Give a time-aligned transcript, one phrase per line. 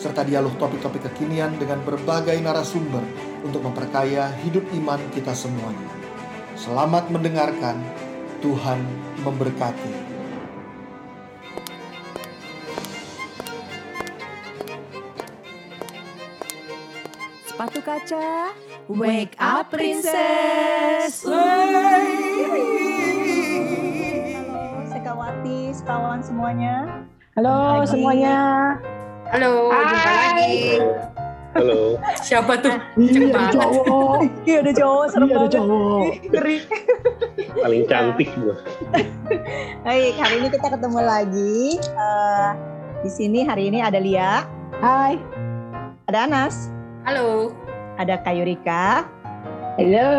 [0.00, 3.04] serta dialog topik-topik kekinian dengan berbagai narasumber
[3.44, 5.92] untuk memperkaya hidup iman kita semuanya.
[6.56, 7.76] Selamat mendengarkan,
[8.40, 8.80] Tuhan
[9.20, 9.92] memberkati.
[17.44, 18.56] Sepatu kaca,
[18.88, 21.28] wake up princess.
[21.28, 21.44] Halo,
[24.88, 27.04] Sekawati, sekawan semuanya.
[27.36, 28.40] Halo semuanya.
[29.30, 30.58] Halo, jumpa lagi.
[31.54, 31.98] Halo.
[32.18, 32.74] Siapa tuh?
[32.98, 33.54] Iya ada banget.
[33.54, 34.18] cowok.
[34.42, 35.54] Iya ada cowok, serem Iya ada banget.
[35.54, 36.02] cowok.
[36.30, 36.56] Ngeri.
[37.54, 38.54] Paling cantik gua.
[39.86, 41.58] Baik, hari ini kita ketemu lagi.
[41.78, 42.48] Eh,
[43.02, 44.46] di sini hari ini ada Lia,
[44.82, 45.14] Hai.
[46.10, 46.70] ada Anas,
[47.06, 47.54] Halo.
[47.98, 49.06] ada Kayurika.
[49.78, 50.10] Halo.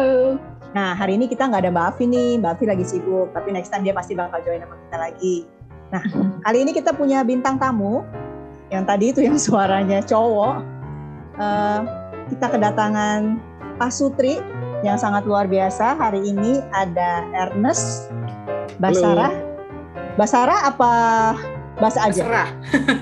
[0.71, 2.39] Nah, hari ini kita nggak ada Mbak Afi nih.
[2.39, 5.35] Mbak Afi lagi sibuk, tapi next time dia pasti bakal join sama kita lagi.
[5.91, 6.03] Nah,
[6.47, 8.07] kali ini kita punya bintang tamu.
[8.71, 10.63] Yang tadi itu yang suaranya cowok.
[11.35, 11.79] Eh,
[12.31, 13.37] kita kedatangan
[13.75, 14.39] Pak Sutri
[14.81, 15.99] yang sangat luar biasa.
[15.99, 18.07] Hari ini ada Ernest,
[18.79, 19.35] Basara.
[20.15, 20.91] Basara apa
[21.77, 22.47] bahasa aja?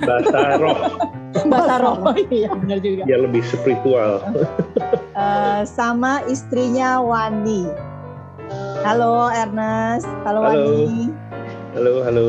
[0.04, 0.74] Basara.
[1.30, 3.06] Oh iya, benar juga.
[3.06, 4.18] ya lebih spiritual.
[5.14, 7.70] Eh, sama istrinya Wani.
[8.82, 10.90] Halo Ernest, halo, Halo.
[10.90, 11.14] Wani.
[11.78, 12.28] Halo, halo.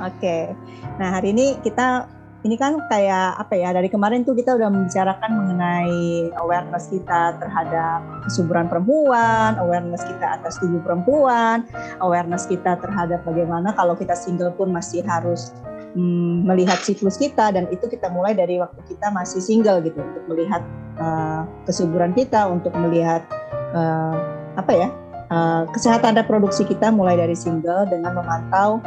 [0.00, 0.56] Oke.
[0.96, 2.08] Nah hari ini kita
[2.44, 8.04] ini kan kayak apa ya dari kemarin tuh kita udah membicarakan mengenai awareness kita terhadap
[8.28, 11.64] kesuburan perempuan, awareness kita atas tubuh perempuan,
[12.04, 15.56] awareness kita terhadap bagaimana kalau kita single pun masih harus
[15.96, 20.24] mm, melihat siklus kita dan itu kita mulai dari waktu kita masih single gitu untuk
[20.28, 20.60] melihat
[21.00, 23.24] uh, kesuburan kita, untuk melihat
[23.72, 24.20] uh,
[24.60, 24.88] apa ya
[25.32, 28.84] uh, kesehatan reproduksi kita mulai dari single dengan memantau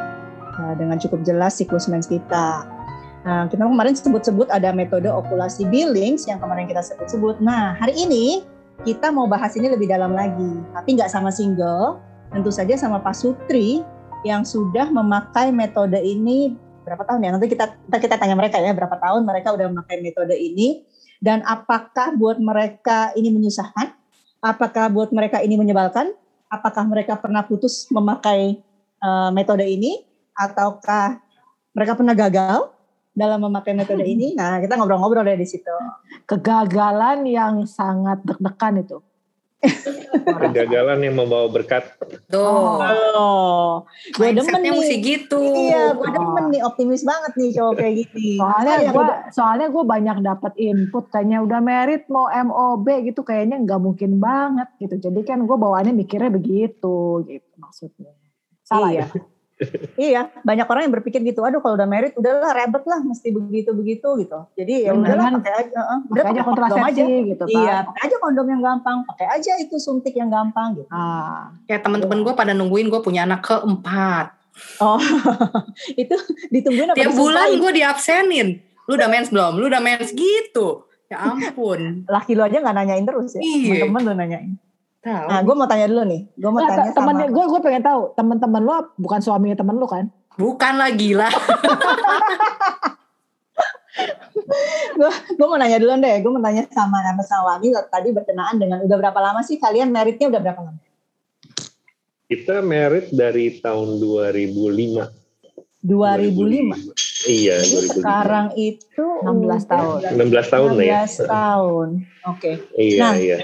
[0.74, 2.77] dengan cukup jelas siklus mens kita.
[3.28, 7.44] Nah, kita kemarin sebut-sebut ada metode okulasi Billings yang kemarin kita sebut-sebut.
[7.44, 8.48] Nah, hari ini
[8.88, 12.00] kita mau bahas ini lebih dalam lagi, tapi nggak sama single,
[12.32, 13.84] tentu saja sama Pak Sutri
[14.24, 16.56] yang sudah memakai metode ini
[16.88, 17.30] berapa tahun ya?
[17.36, 20.88] Nanti kita kita, tanya mereka ya berapa tahun mereka udah memakai metode ini
[21.20, 23.92] dan apakah buat mereka ini menyusahkan?
[24.40, 26.16] Apakah buat mereka ini menyebalkan?
[26.48, 28.64] Apakah mereka pernah putus memakai
[29.04, 30.00] uh, metode ini
[30.32, 31.20] ataukah
[31.76, 32.77] mereka pernah gagal
[33.18, 34.32] dalam memakai metode ini?
[34.38, 35.74] Nah, kita ngobrol-ngobrol deh di situ.
[36.24, 38.98] Kegagalan yang sangat deg-degan itu.
[40.46, 41.82] Kegagalan yang membawa berkat.
[42.30, 42.78] Tuh.
[43.18, 43.82] Oh,
[44.14, 44.70] gue demen nih.
[44.70, 45.42] mesti gitu.
[45.42, 48.38] Iya, gue demen nih optimis banget nih cowok kayak gini.
[48.38, 53.58] Soalnya Iya, gue soalnya gue banyak dapat input kayaknya udah merit mau MOB gitu kayaknya
[53.58, 54.96] nggak mungkin banget gitu.
[55.02, 58.14] Jadi kan gue bawaannya mikirnya begitu gitu maksudnya.
[58.62, 59.10] Salah Iya.
[59.10, 59.37] ya?
[59.98, 61.42] Iya, banyak orang yang berpikir gitu.
[61.42, 64.46] Aduh, kalau udah merit udahlah ribet lah, mesti begitu begitu gitu.
[64.54, 65.42] Jadi ya udahlah kan?
[65.42, 67.04] pakai aja, uh, udah Pakai aja kontrasepsi aja.
[67.26, 67.58] gitu kan.
[67.58, 70.90] Iya, pakai aja kondom yang gampang, pakai aja itu suntik yang gampang gitu.
[70.94, 74.38] Ah, Kayak teman-teman gue pada nungguin gue punya anak keempat.
[74.78, 75.02] Oh,
[76.02, 76.16] itu
[76.50, 76.98] ditungguin apa?
[76.98, 78.48] Tiap bulan gue diabsenin.
[78.86, 79.58] Lu udah mens belum?
[79.58, 80.86] Lu udah mens gitu.
[81.10, 82.06] Ya ampun.
[82.06, 83.42] laki lu aja nggak nanyain terus ya?
[83.42, 83.90] Iya.
[83.90, 84.52] Temen-temen lu nanyain.
[85.08, 85.28] Tahu.
[85.32, 86.22] Nah, gue mau tanya dulu nih.
[86.36, 86.96] Gue mau tanya sama.
[87.00, 90.06] temennya gue gue pengen tahu teman-teman lo bukan suaminya temen lo kan?
[90.36, 91.30] Bukan lah gila.
[95.38, 96.16] gue mau nanya dulu deh.
[96.20, 99.90] Gue mau tanya sama sama sama Wami tadi berkenaan dengan udah berapa lama sih kalian
[99.90, 100.80] meritnya udah berapa lama?
[102.28, 105.88] Kita merit dari tahun 2005.
[105.88, 106.76] 2005.
[107.28, 107.96] Iya, Jadi 2005.
[107.96, 110.00] sekarang itu 16 tahun.
[110.20, 111.04] 16 tahun lah ya.
[111.08, 111.88] 16 tahun.
[112.28, 112.52] Oke.
[112.76, 113.16] Iya, Nah.
[113.16, 113.38] iya.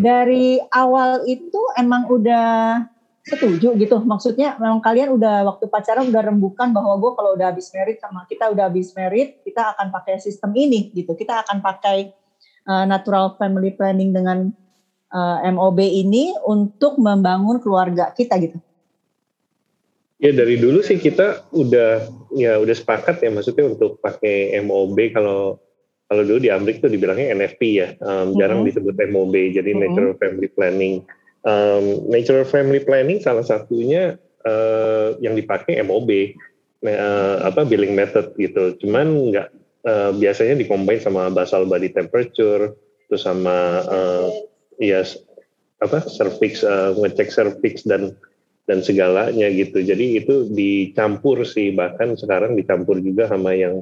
[0.00, 2.84] Dari awal itu emang udah
[3.22, 4.02] setuju gitu.
[4.02, 8.26] Maksudnya memang kalian udah waktu pacaran udah rembukan bahwa gue kalau udah habis merit sama
[8.26, 11.14] kita udah habis merit, kita akan pakai sistem ini gitu.
[11.14, 12.10] Kita akan pakai
[12.66, 14.50] uh, natural family planning dengan
[15.14, 18.58] uh, MOB ini untuk membangun keluarga kita gitu.
[20.22, 25.58] Ya dari dulu sih kita udah ya udah sepakat ya maksudnya untuk pakai MOB kalau
[26.12, 28.68] kalau dulu di Amrik tuh dibilangnya NFP ya, um, jarang Mhm.
[28.68, 29.80] disebut MOB jadi Mhm.
[29.80, 30.94] Natural Family Planning.
[31.40, 36.36] Um, natural Family Planning salah satunya uh, yang dipakai MOB,
[36.84, 38.76] nah, uh, apa billing method gitu.
[38.84, 39.48] Cuman nggak
[39.88, 42.76] uh, biasanya dikombin sama basal body temperature,
[43.08, 44.28] terus sama uh,
[44.76, 45.00] ya
[45.80, 48.12] apa cervix uh, ngecek cervix dan
[48.68, 49.80] dan segalanya gitu.
[49.80, 53.80] Jadi itu dicampur sih bahkan sekarang dicampur juga sama yang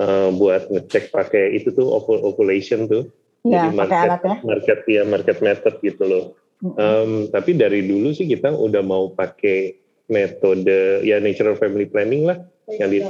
[0.00, 3.10] uh, buat ngecek pakai itu tuh ovulation tuh.
[3.44, 4.36] Ya, Jadi pakai market, alat ya.
[4.40, 6.24] market ya market method gitu loh.
[6.64, 9.76] Um, tapi dari dulu sih kita udah mau pakai
[10.08, 12.40] metode ya natural family planning lah
[12.80, 13.04] yang di,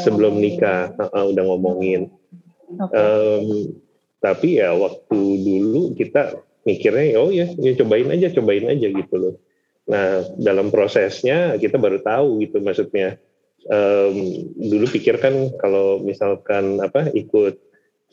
[0.00, 2.08] sebelum nikah uh, uh, udah ngomongin.
[2.80, 2.96] Oke.
[2.96, 3.46] Um,
[4.24, 9.34] tapi ya waktu dulu kita mikirnya oh ya, ya cobain aja cobain aja gitu loh.
[9.84, 13.20] Nah dalam prosesnya kita baru tahu gitu maksudnya.
[13.64, 17.56] Um, dulu pikir kan kalau misalkan apa ikut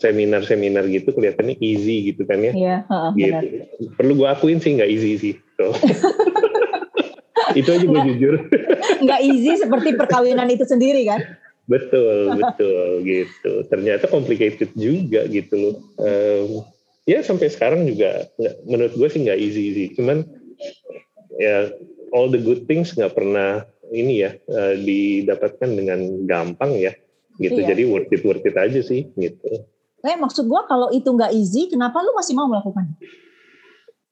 [0.01, 2.53] seminar-seminar gitu kelihatannya easy gitu kan ya.
[2.55, 3.27] Iya, heeh, gitu.
[3.29, 3.43] benar.
[3.99, 5.33] Perlu gue akuin sih nggak easy sih.
[5.59, 5.75] So.
[7.59, 8.33] itu aja gue jujur.
[9.05, 11.21] Nggak easy seperti perkawinan itu sendiri kan?
[11.69, 13.63] Betul, betul gitu.
[13.69, 15.75] Ternyata complicated juga gitu loh.
[16.01, 16.65] Um,
[17.05, 19.87] ya sampai sekarang juga nggak, menurut gue sih nggak easy sih.
[19.95, 20.25] Cuman
[21.37, 21.69] ya
[22.11, 26.95] all the good things nggak pernah ini ya uh, didapatkan dengan gampang ya
[27.37, 27.59] gitu.
[27.59, 27.75] Iya.
[27.75, 29.67] Jadi worth it worth it aja sih gitu.
[30.01, 32.89] Eh, maksud gua kalau itu nggak easy, kenapa lu masih mau melakukan?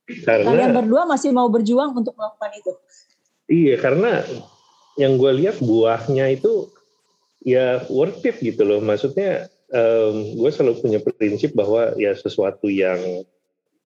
[0.09, 2.71] Kalian Karena berdua masih mau berjuang untuk melakukan itu.
[3.49, 4.21] iya karena
[4.97, 6.69] yang gue lihat buahnya itu
[7.41, 8.81] ya worth it gitu loh.
[8.81, 9.49] Maksudnya
[10.33, 12.97] gue selalu punya prinsip bahwa ya sesuatu yang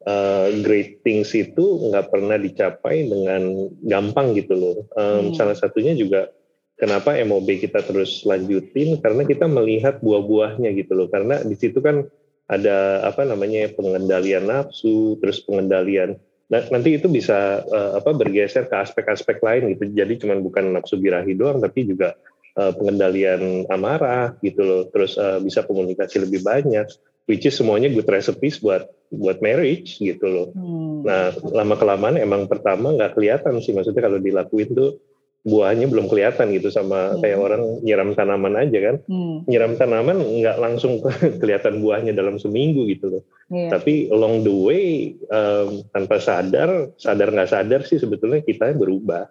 [0.07, 4.77] uh, great things itu nggak pernah dicapai dengan gampang gitu loh.
[4.95, 5.35] Um, Hmm.
[5.35, 6.31] Salah satunya juga
[6.79, 11.07] kenapa MOB kita terus lanjutin karena kita melihat buah-buahnya gitu loh.
[11.11, 12.07] Karena di situ kan
[12.51, 16.19] ada apa namanya pengendalian nafsu, terus pengendalian
[16.51, 19.89] Nah, nanti itu bisa uh, apa bergeser ke aspek-aspek lain gitu.
[19.89, 22.13] Jadi cuman bukan nafsu birahi doang tapi juga
[22.59, 24.81] uh, pengendalian amarah gitu loh.
[24.93, 26.85] Terus uh, bisa komunikasi lebih banyak
[27.29, 30.47] which is semuanya good recipes buat buat marriage gitu loh.
[30.51, 31.05] Hmm.
[31.05, 34.97] Nah, lama kelamaan emang pertama nggak kelihatan sih maksudnya kalau dilakuin tuh
[35.43, 37.19] buahnya belum kelihatan gitu sama Hmm.
[37.19, 38.95] kayak orang nyiram tanaman aja kan.
[39.05, 39.43] Hmm.
[39.45, 41.03] Nyiram tanaman nggak langsung
[41.41, 43.23] kelihatan buahnya dalam seminggu gitu loh.
[43.51, 43.75] Iya.
[43.77, 44.85] Tapi along the way
[45.27, 49.27] um, tanpa sadar, sadar nggak sadar sih sebetulnya kita berubah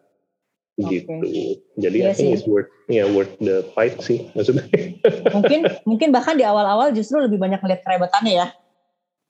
[0.81, 1.13] Gitu.
[1.77, 2.37] Jadi Iya I think sih.
[2.41, 4.65] it's worth ya worth the fight sih maksudnya.
[5.37, 8.49] mungkin mungkin bahkan di awal-awal justru lebih banyak melihat kerebetannya ya.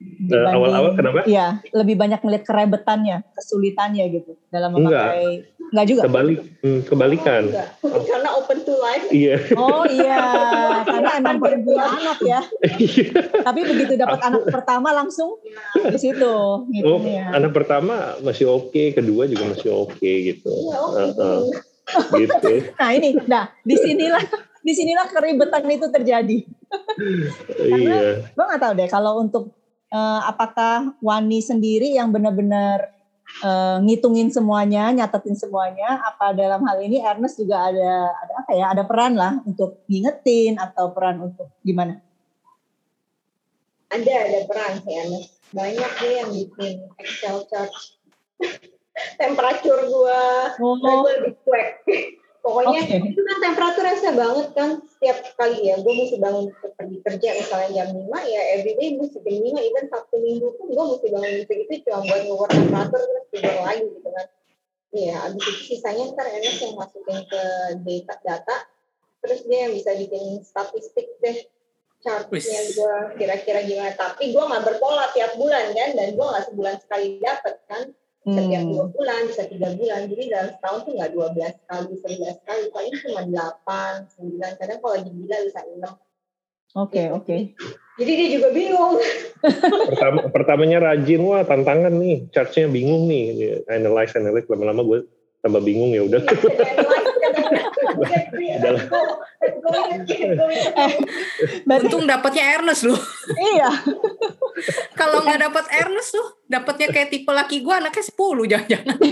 [0.03, 1.23] Eh, awal-awal kenapa?
[1.23, 5.47] Iya, lebih banyak melihat kerebetannya, kesulitannya gitu dalam memakai.
[5.47, 6.05] Enggak juga.
[6.05, 7.43] Kebalik, hmm, kebalikan.
[7.81, 9.09] Karena open to life.
[9.09, 9.41] Iya.
[9.57, 10.21] Oh iya,
[10.87, 12.41] karena emang punya anak ya.
[13.41, 15.41] Tapi begitu dapat anak pertama langsung
[15.73, 16.35] di situ
[16.69, 17.33] gitu Oh, ya.
[17.33, 20.53] anak pertama masih oke, kedua juga masih oke gitu.
[20.53, 21.01] Iya, oke.
[21.17, 21.41] Uh-uh.
[22.21, 22.49] gitu.
[22.77, 24.23] Nah ini, nah di sinilah
[24.61, 26.37] di sinilah keribetan itu terjadi.
[27.59, 28.29] Iya.
[28.29, 29.57] Gue nggak tahu deh kalau untuk
[29.89, 32.93] eh, apakah Wani sendiri yang benar-benar
[33.41, 38.65] eh, ngitungin semuanya, nyatetin semuanya, apa dalam hal ini Ernest juga ada ada apa ya,
[38.69, 41.97] ada peran lah untuk ngingetin atau peran untuk gimana?
[43.89, 45.29] Ada, ada peran sih Ernest.
[45.53, 47.71] Banyak nih yang bikin Excel chart.
[49.21, 51.69] Temperatur gua, Oh, gue lebih cuek.
[52.43, 52.99] Pokoknya Oke.
[53.07, 55.79] itu kan temperatur rasa banget kan setiap kali ya.
[55.79, 60.15] Gue mesti bangun pergi kerja misalnya jam 5 ya everyday mesti jam 5 even Sabtu
[60.19, 64.27] Minggu pun gue mesti bangun gitu-gitu cuma buat ngukur temperatur terus tidur lagi gitu kan.
[64.93, 67.43] Iya, abis itu sisanya ntar Ernest yang masukin ke
[67.81, 68.57] data, data
[69.23, 71.37] terus dia yang bisa bikin statistik deh
[72.03, 73.95] chartnya gue kira-kira gimana.
[73.95, 78.63] Tapi gue nggak berpola tiap bulan kan dan gue nggak sebulan sekali dapet kan setiap
[78.63, 78.71] Hmm.
[78.71, 80.07] dua bulan bisa tiga bulan.
[80.07, 82.63] Jadi dalam setahun tuh nggak 12 kali 11 kali.
[82.71, 85.91] Paling cuma 8 9 kadang kalau lagi gila bisa 6
[86.73, 87.53] Oke, oke.
[88.01, 88.97] jadi dia juga bingung.
[89.93, 94.49] Pertama, pertamanya rajin, wah tantangan nih, chartnya bingung nih, analyze analyze.
[94.49, 94.99] Lama-lama gue
[95.39, 96.25] tambah bingung ya udah.
[97.93, 98.45] Berarti,
[101.85, 102.97] Untung dapatnya Ernest loh.
[103.53, 103.69] iya.
[104.99, 108.97] Kalau nggak dapat Ernest tuh, dapatnya kayak tipe laki gue anaknya 10 jangan-jangan.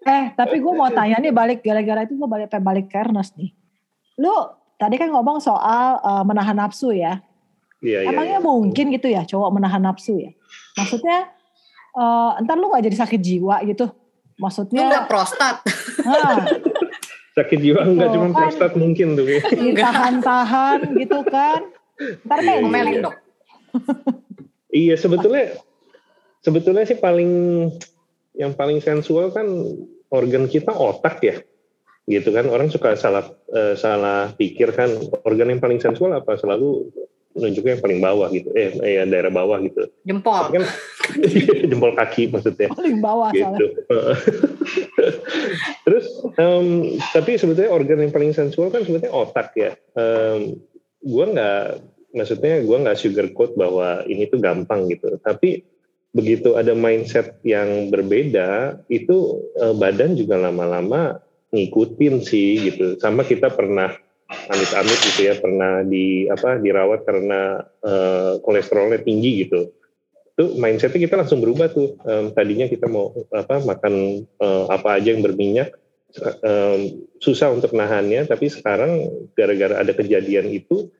[0.00, 3.52] Eh, tapi gue mau tanya nih balik gara-gara itu gue balik balik ke Ernest nih.
[4.16, 4.32] Lu
[4.80, 7.20] tadi kan ngomong soal eh, menahan nafsu ya.
[7.84, 8.10] Iya, iya.
[8.10, 8.42] Emangnya iya.
[8.42, 10.32] mungkin gitu ya cowok menahan nafsu ya?
[10.80, 11.30] Maksudnya
[11.94, 13.86] eh, entar lu gak jadi sakit jiwa gitu?
[13.86, 15.60] Lu Maksudnya nggak prostat.
[17.36, 18.36] Sakit jiwa enggak cuma kan.
[18.42, 19.28] prostat mungkin tuh.
[19.28, 21.60] ditahan-tahan gitu kan?
[22.26, 23.04] Ntar kayak Iya, Omelin
[24.74, 24.94] iya.
[24.96, 25.58] sebetulnya
[26.40, 27.30] sebetulnya sih paling
[28.38, 29.46] yang paling sensual kan
[30.10, 31.36] organ kita otak ya
[32.10, 34.90] gitu kan orang suka salah eh, salah pikir kan
[35.22, 36.90] organ yang paling sensual apa selalu
[37.30, 40.50] nunjuknya yang paling bawah gitu eh, eh daerah bawah gitu Jempol.
[40.50, 40.66] Kan
[41.70, 43.66] jempol kaki maksudnya Paling bawah gitu.
[45.86, 46.06] Terus
[46.38, 49.74] em, tapi sebetulnya organ yang paling sensual kan sebetulnya otak ya.
[49.94, 50.58] Em,
[51.06, 51.64] gua nggak
[52.16, 55.18] maksudnya gua nggak sugarcoat bahwa ini tuh gampang gitu.
[55.22, 55.62] Tapi
[56.10, 62.98] begitu ada mindset yang berbeda itu eh, badan juga lama-lama ngikutin sih gitu.
[62.98, 63.94] Sama kita pernah
[64.30, 69.74] amit-amit gitu ya pernah di apa dirawat karena eh, kolesterolnya tinggi gitu
[70.40, 75.12] itu mindsetnya kita langsung berubah tuh Em, tadinya kita mau apa makan eh, apa aja
[75.12, 75.74] yang berminyak
[77.22, 79.06] susah untuk nahannya tapi sekarang
[79.38, 80.90] gara-gara ada kejadian itu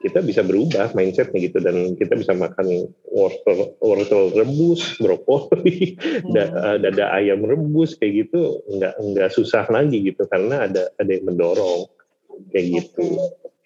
[0.00, 6.00] kita bisa berubah mindsetnya gitu dan kita bisa makan wortel wortel rebus brokoli
[6.32, 11.10] da- eh, dada ayam rebus kayak gitu nggak nggak susah lagi gitu karena ada ada
[11.12, 11.84] yang mendorong
[12.48, 13.20] kayak gitu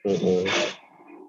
[0.05, 0.45] Mm-mm.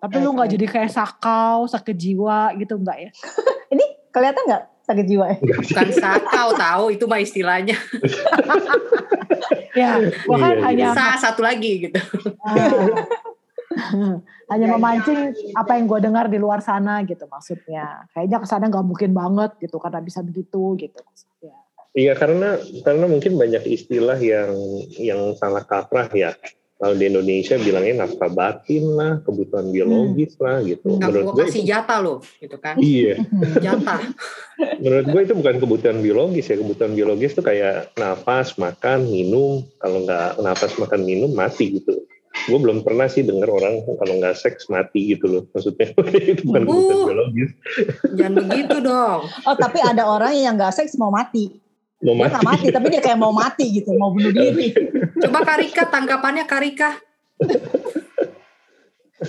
[0.03, 3.11] Tapi lu nggak jadi kayak sakau, sakit jiwa gitu enggak ya?
[3.73, 5.37] Ini kelihatan nggak sakit jiwa ya?
[5.41, 7.77] Bukan sakau tahu itu mah istilahnya.
[9.75, 10.65] Ya, gua kan Iya, iya.
[10.71, 11.99] hanya Sa satu lagi gitu.
[12.39, 12.55] Ah.
[14.51, 18.07] hanya memancing apa yang gue dengar di luar sana gitu maksudnya.
[18.15, 21.55] Kayaknya ke sana nggak mungkin banget gitu karena bisa begitu gitu maksudnya.
[21.95, 24.51] Iya karena karena mungkin banyak istilah yang
[24.99, 26.35] yang salah kaprah ya.
[26.75, 30.99] Kalau di Indonesia bilangnya nafkah batin lah, kebutuhan biologis lah gitu.
[30.99, 32.75] Nggak Menurut gua gue kasih itu, jatah loh, gitu kan.
[32.83, 33.15] iya.
[33.63, 33.99] Jatah.
[34.83, 36.59] Menurut gue itu bukan kebutuhan biologis ya.
[36.59, 39.63] Kebutuhan biologis itu kayak nafas, makan, minum.
[39.79, 41.95] Kalau nggak nafas, makan, minum mati gitu.
[42.45, 45.43] Gue belum pernah sih dengar orang kalau nggak seks mati gitu loh.
[45.55, 45.95] Maksudnya
[46.35, 47.07] itu bukan Uh.
[47.07, 47.51] biologis.
[48.19, 49.19] Jangan begitu dong.
[49.47, 51.55] Oh tapi ada orang yang nggak seks mau mati.
[52.03, 54.75] Mau Dia nggak mati tapi dia kayak mau mati gitu, mau bunuh diri.
[55.25, 56.99] Coba Karika tanggapannya Karika.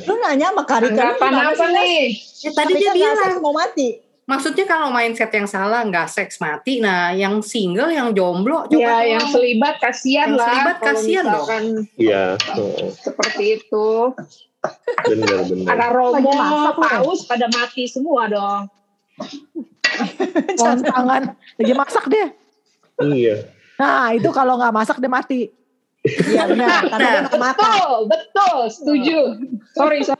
[0.04, 0.92] Lu nanya sama Karika.
[0.92, 2.00] lu Anggapan gimana apa nih?
[2.42, 3.40] Ya, tadi Karika dia bilang.
[3.40, 3.88] mau mati.
[4.26, 6.82] Maksudnya kalau mindset yang salah nggak seks mati.
[6.82, 10.46] Nah, yang single, yang jomblo, coba Ya, yang selibat kasihan Yang lah.
[10.50, 11.46] selibat kasihan dong.
[11.94, 12.24] Iya,
[12.58, 13.86] oh, Seperti itu.
[15.06, 15.66] benar-benar.
[15.70, 16.30] Ada Lagi romo,
[16.74, 18.66] paus pada mati semua dong.
[20.58, 22.34] Tangan lagi masak dia.
[22.98, 23.46] Iya.
[23.78, 25.54] Nah itu kalau nggak masak dia mati.
[26.02, 27.62] Iya benar, karena dia nggak makan.
[27.62, 29.18] Betul, betul, setuju.
[29.78, 30.18] Sorry, sorry.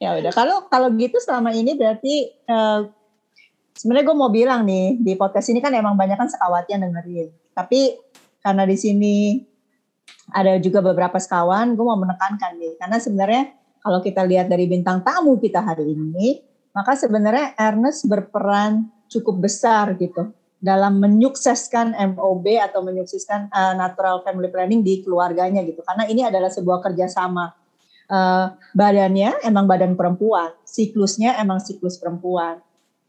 [0.00, 2.80] Ya udah, kalau kalau gitu selama ini berarti eh,
[3.76, 7.28] sebenarnya gue mau bilang nih di podcast ini kan emang banyak kan sekawat yang dengerin.
[7.52, 8.00] Tapi
[8.40, 9.16] karena di sini
[10.32, 13.42] ada juga beberapa sekawan, gue mau menekankan nih karena sebenarnya
[13.84, 16.40] kalau kita lihat dari bintang tamu kita hari ini,
[16.72, 24.48] maka sebenarnya Ernest berperan cukup besar gitu dalam menyukseskan MOB atau menyukseskan eh, natural family
[24.48, 25.84] planning di keluarganya gitu.
[25.84, 27.59] Karena ini adalah sebuah kerjasama
[28.10, 32.58] eh, badannya emang badan perempuan, siklusnya emang siklus perempuan.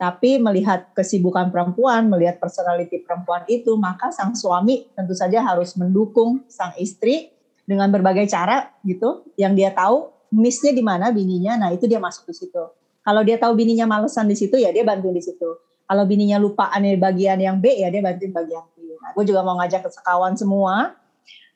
[0.02, 6.42] Tapi melihat kesibukan perempuan, melihat personality perempuan itu, maka sang suami tentu saja harus mendukung
[6.50, 7.30] sang istri
[7.70, 12.34] dengan berbagai cara gitu, yang dia tahu missnya di mana bininya, nah itu dia masuk
[12.34, 12.64] di situ.
[13.06, 15.50] Kalau dia tahu bininya malesan di situ, ya dia bantu di situ.
[15.86, 18.96] Kalau bininya lupaan di bagian yang B, ya dia bantuin bagian B.
[18.98, 20.98] Nah, gue juga mau ngajak ke sekawan semua,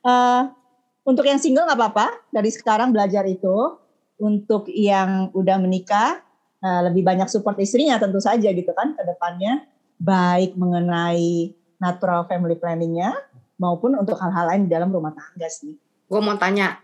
[0.06, 0.42] eh,
[1.06, 3.78] untuk yang single nggak apa-apa, dari sekarang belajar itu.
[4.16, 6.24] Untuk yang udah menikah,
[6.64, 9.70] eh, lebih banyak support istrinya tentu saja gitu kan ke depannya.
[10.02, 13.14] Baik mengenai natural family planningnya
[13.62, 15.76] maupun untuk hal-hal lain di dalam rumah tangga sih.
[16.08, 16.80] Gue mau tanya.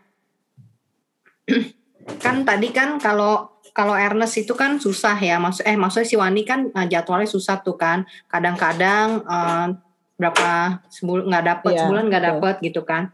[2.24, 6.44] kan tadi kan kalau kalau Ernest itu kan susah ya maksud eh maksudnya si Wani
[6.44, 9.68] kan eh, jadwalnya susah tuh kan kadang-kadang eh,
[10.22, 13.10] berapa sebulan nggak dapet Iya, sebulan nggak dapet gitu kan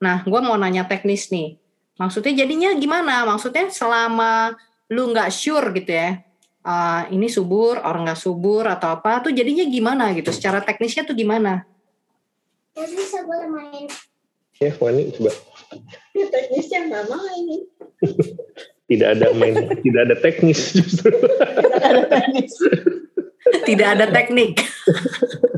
[0.00, 1.60] nah gue mau nanya teknis nih
[2.00, 4.56] maksudnya jadinya gimana maksudnya selama
[4.88, 6.24] lu nggak sure gitu ya
[6.64, 11.14] eh, ini subur orang nggak subur atau apa tuh jadinya gimana gitu secara teknisnya tuh
[11.14, 11.68] gimana
[12.88, 13.84] bisa boleh main.
[14.60, 15.32] Ya, Wani coba.
[16.14, 17.44] Ya, teknisnya nggak main.
[18.90, 19.54] Tidak ada main,
[19.86, 21.14] tidak ada teknis justru.
[21.78, 22.58] Ada teknis.
[23.70, 24.58] tidak ada teknik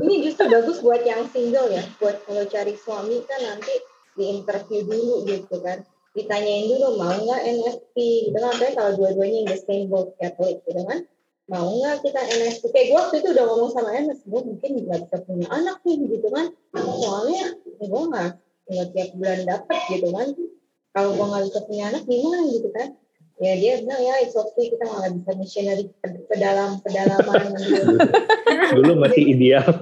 [0.05, 1.81] Ini justru bagus buat yang single ya.
[1.97, 3.73] Buat kalau cari suami kan nanti
[4.17, 5.81] di interview dulu gitu kan.
[6.13, 7.95] Ditanyain dulu mau nggak NFT
[8.29, 8.49] gitu kan.
[8.53, 11.05] Apalagi kalau dua-duanya in the same boat Catholic gitu kan.
[11.51, 12.63] Mau nggak kita NFT?
[12.71, 15.97] Kayak gue waktu itu udah ngomong sama Enes, gue mungkin nggak bisa punya anak nih
[16.07, 16.45] gitu kan.
[16.77, 18.29] Soalnya ya gue nggak
[18.63, 20.27] nggak tiap bulan dapet gitu kan.
[20.93, 22.89] Kalau gue nggak bisa punya anak gimana gitu kan.
[23.41, 27.97] Ya dia bilang ya it's okay kita malah bisa missionary ke, ke dalam pedalaman gitu.
[28.77, 29.67] Dulu masih ideal.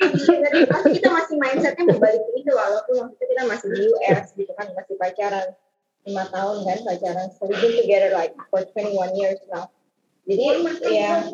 [0.00, 3.82] Jadi pasti kita masih mindsetnya mau balik ke itu walaupun waktu itu kita masih di
[3.88, 5.48] US gitu kan masih pacaran
[6.04, 7.28] lima tahun kan pacaran.
[7.36, 9.72] So we've been together like for 21 years now.
[10.28, 10.44] Jadi
[10.92, 11.24] ya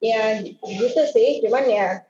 [0.00, 1.40] ya gitu sih.
[1.44, 2.04] Cuman ya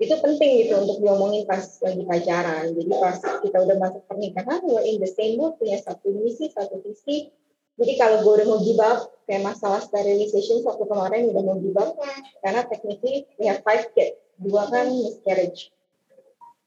[0.00, 2.72] itu penting gitu untuk diomongin pas lagi pacaran.
[2.72, 6.80] Jadi pas kita udah masuk pernikahan, we're in the same mood, punya satu misi, satu
[6.80, 7.28] visi.
[7.76, 11.76] Jadi kalau gue udah mau give up, kayak masalah sterilization waktu kemarin udah mau give
[11.80, 11.96] up,
[12.44, 15.72] karena technically we have five kids, dua kan miscarriage.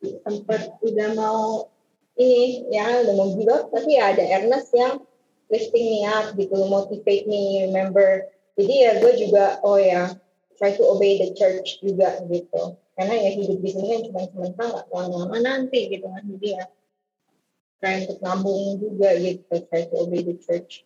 [0.03, 1.71] Sempet udah mau
[2.19, 5.01] ini ya udah mau give up, tapi ya ada Ernest yang
[5.49, 8.27] lifting me up gitu, motivate me, remember.
[8.53, 10.13] Jadi ya gue juga, oh ya,
[10.59, 14.79] try to obey the church juga gitu karena ya hidup di sini kan cuma sementara
[14.93, 16.65] lama-lama nanti gitu kan jadi ya
[17.81, 20.85] try untuk nabung juga gitu try to obey the church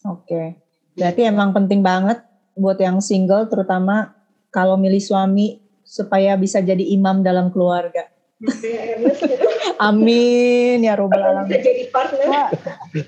[0.00, 0.56] Oke.
[0.96, 2.24] Berarti emang penting banget
[2.56, 4.16] buat yang single terutama
[4.48, 8.08] kalau milih suami supaya bisa jadi imam dalam keluarga.
[9.80, 11.60] Amin ya robbal alamin.
[11.60, 12.48] jadi partner Wah,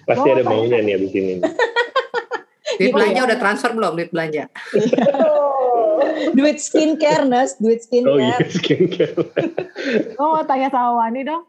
[0.05, 1.35] Pasti Oh, ada maunya nih abis ini.
[2.81, 4.49] Duit belanja udah transfer belum duit belanja?
[4.73, 6.33] Betul.
[6.33, 9.12] Duit skincare, Nes, duit Oh iya, skincare.
[9.12, 9.23] skincare.
[10.21, 11.45] mau tanya sama Wani dong.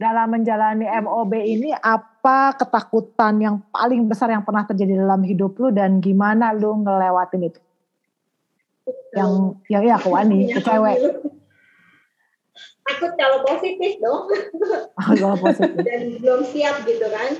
[0.00, 5.70] Dalam menjalani MOB ini apa ketakutan yang paling besar yang pernah terjadi dalam hidup lu
[5.70, 7.60] dan gimana lu ngelewatin itu?
[9.14, 9.32] Yang
[9.68, 10.98] yang ya ke Wani, ke cewek.
[12.82, 14.26] Takut kalau positif dong.
[14.98, 15.78] Oh, kalau positif.
[15.88, 17.38] dan belum siap gitu kan.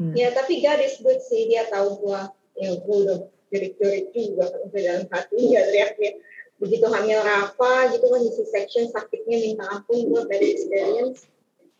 [0.00, 0.14] Hmm.
[0.16, 1.52] Ya tapi God is good sih.
[1.52, 2.32] Dia tahu gua.
[2.56, 3.18] Ya gua udah
[3.52, 5.40] jerit-jerit juga kan udah dalam hati.
[5.54, 6.10] Ya teriaknya
[6.60, 11.28] begitu hamil Rafa gitu kan di C-section sakitnya minta ampun gua bad experience.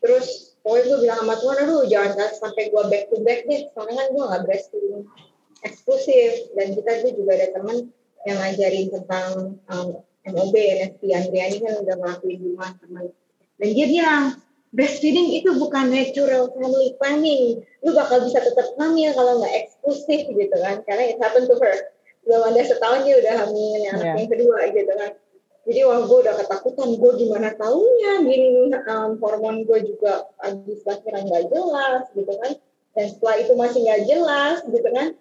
[0.01, 3.69] Terus pokoknya gue bilang sama Tuhan aduh jangan kasih sampai gua back to back deh.
[3.73, 5.05] Soalnya kan gua nggak breastfeeding
[5.65, 6.53] eksklusif.
[6.53, 7.77] Dan kita juga ada teman
[8.29, 9.89] yang ngajarin tentang um,
[10.29, 13.09] MOB NFT Andriani kan udah ngelakuin di rumah teman.
[13.57, 14.23] Dan dia bilang
[14.73, 17.65] breastfeeding itu bukan natural family planning.
[17.81, 20.85] Lu bakal bisa tetap hamil kalau nggak eksklusif gitu kan.
[20.85, 21.75] Karena it happened to her.
[22.21, 24.17] Belum ada setahun dia udah hamil yang anak Yeah.
[24.21, 25.11] yang kedua gitu kan.
[25.61, 26.89] Jadi wah gue udah ketakutan.
[27.01, 28.13] Gue gimana taunya?
[28.21, 32.51] Gini um, hormon gue juga habis lahiran nggak jelas gitu kan.
[32.93, 35.17] Dan setelah itu masih nggak jelas gitu kan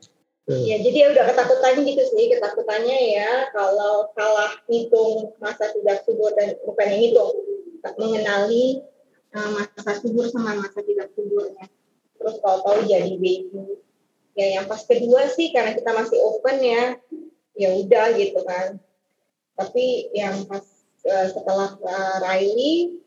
[0.50, 0.66] Hmm.
[0.66, 6.34] ya jadi ya udah ketakutannya gitu sih ketakutannya ya kalau salah hitung masa tidak subur
[6.34, 7.30] dan bukan yang hitung
[7.94, 8.82] mengenali
[9.30, 11.70] uh, masa subur sama masa tidak suburnya.
[12.18, 13.78] Terus kalau tahu jadi baby
[14.34, 16.98] ya yang pas kedua sih karena kita masih open ya
[17.54, 18.82] ya udah gitu kan.
[19.54, 20.66] Tapi yang pas
[21.06, 22.98] uh, setelah uh, Riley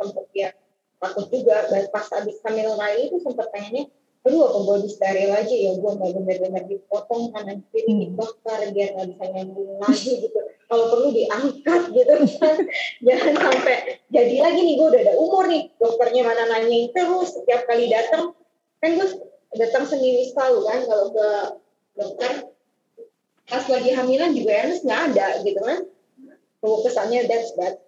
[0.00, 0.48] sempat ya
[0.96, 3.92] takut juga pas habis hamil Riley itu sempat pengennya
[4.26, 8.00] aduh apa gue di steril aja ya gue nggak benar-benar dipotong kanan kiri Hmm.
[8.10, 10.38] dibakar biar nggak bisa nyambung lagi gitu.
[10.66, 12.14] Kalau perlu diangkat gitu.
[13.06, 15.70] Jangan sampai jadi lagi nih gue udah ada umur nih.
[15.78, 18.34] Dokternya mana nanyain terus setiap kali datang
[18.82, 19.08] kan gue
[19.54, 21.28] datang sendiri selalu kan kalau ke
[21.94, 22.32] dokter.
[23.46, 25.86] Pas lagi hamilan juga Ernest nggak ada gitu kan.
[26.66, 27.85] Oh, kesannya that's that.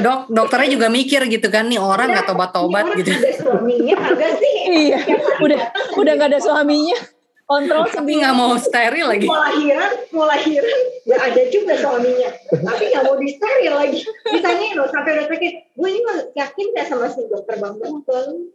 [0.00, 3.10] Dok, dokternya juga mikir gitu kan nih orang nggak tobat-tobat gitu.
[3.10, 4.54] Ada suaminya agak sih.
[4.66, 4.98] Iya,
[5.42, 5.58] udah
[5.98, 6.98] udah nggak ada suaminya.
[7.46, 8.18] Kontrol Tapi sendiri.
[8.26, 9.26] nggak mau steril lagi.
[9.30, 12.28] mau lahiran, mau lahiran, nggak ada juga suaminya.
[12.50, 14.00] Tapi nggak mau disteril lagi.
[14.34, 18.50] Ditanya loh sampai udah sakit, gue ini mah yakin nggak sama si dokter Bambang tuh?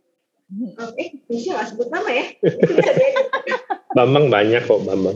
[0.76, 2.26] Oke, bisa nggak sebut nama ya?
[3.95, 5.15] Bambang banyak kok Bambang.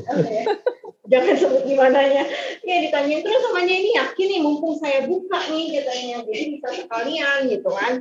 [1.06, 2.24] Jangan sebut gimana ya.
[2.66, 6.26] Ya ditanyain terus samanya ini yakin nih mumpung saya buka nih katanya.
[6.26, 7.94] Jadi bisa sekalian gitu kan.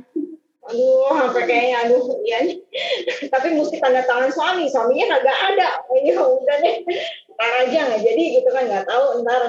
[0.65, 2.57] Aduh, sampai kayaknya aduh nih.
[3.33, 5.69] Tapi mesti tanda tangan suami, suaminya kagak ada.
[6.01, 6.75] Iya udah deh.
[7.35, 9.41] Ntar aja nggak jadi gitu kan nggak tahu ntar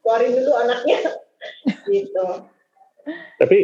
[0.00, 0.98] keluarin dulu anaknya.
[1.92, 2.24] gitu.
[3.36, 3.56] Tapi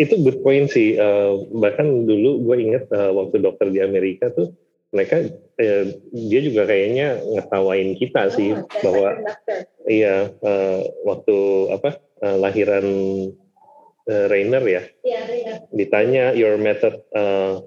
[0.00, 0.96] itu good point sih.
[0.96, 4.56] Eh, bahkan dulu gue inget eh, waktu dokter di Amerika tuh
[4.90, 5.22] mereka
[5.58, 9.22] eh, dia juga kayaknya ngetawain kita sih Oh, bahwa
[9.86, 11.36] iya eh, waktu
[11.70, 11.90] apa
[12.22, 12.86] eh, lahiran
[14.10, 14.82] eh, Rainer ya?
[15.06, 15.54] Iya, Rina.
[15.70, 17.62] ditanya your method uh,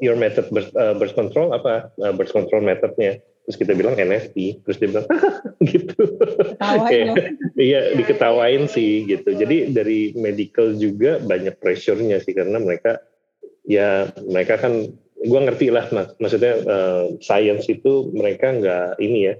[0.00, 1.92] your method birth, uh, birth control apa?
[2.02, 3.20] Uh, birth control methodnya.
[3.44, 5.04] Terus kita bilang NFT terus dia bilang
[5.70, 6.16] gitu.
[6.56, 7.16] Ketawain Kayak, loh.
[7.60, 7.80] iya.
[7.92, 9.36] diketawain sih gitu.
[9.36, 13.04] Jadi dari medical juga banyak pressure-nya sih karena mereka
[13.68, 14.88] ya mereka kan
[15.24, 19.36] gua ngerti lah mak maksudnya uh, science itu mereka nggak ini ya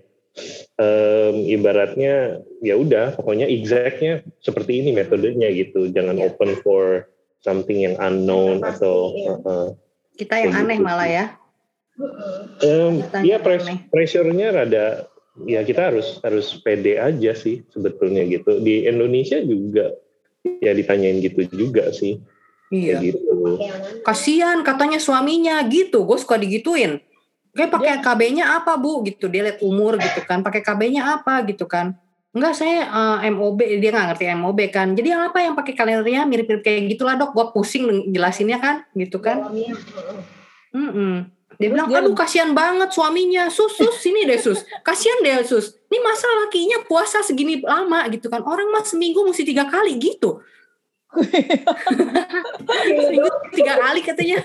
[0.75, 6.27] Em, ibaratnya ya udah pokoknya exactnya seperti ini metodenya gitu jangan Ya.
[6.27, 7.07] open for
[7.39, 9.35] something yang unknown Pasti, atau iya.
[9.47, 9.69] uh,
[10.19, 11.25] Kita yang aneh gitu malah ya.
[12.59, 13.87] Kita ya pres- aneh.
[13.95, 15.07] pressure-nya rada
[15.47, 19.95] ya kita harus harus pede aja sih sebetulnya gitu di Indonesia juga
[20.59, 22.19] ya ditanyain gitu juga sih
[22.75, 22.99] Iya.
[22.99, 23.34] kayak gitu?
[24.05, 26.05] Kasihan katanya suaminya gitu.
[26.05, 27.01] Gue suka digituin.
[27.55, 29.07] Kayak pakai KB-nya apa bu?
[29.07, 30.43] Gitu dia lihat umur gitu kan.
[30.43, 31.95] Pakai KB-nya apa gitu kan.
[32.35, 32.91] Enggak saya
[33.23, 34.89] eh, MOB dia nggak ngerti MOB kan.
[34.99, 37.31] Jadi apa yang pakai kalendernya mirip-mirip kayak gitulah dok?
[37.31, 39.51] Gue pusing jelasinnya kan gitu kan.
[39.55, 39.75] Heeh.
[40.75, 41.31] Mm-mm.
[41.55, 43.47] dia bilang aduh kasihan banget suaminya.
[43.47, 44.67] Sus sus sini deh sus.
[44.83, 45.79] Kasihan deh sus.
[45.87, 48.43] Ini masa lakinya puasa segini lama gitu kan.
[48.43, 50.43] Orang mah seminggu mesti tiga kali gitu
[52.85, 54.39] seminggu tiga kali katanya